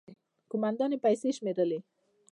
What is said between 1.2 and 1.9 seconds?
شمېرلې.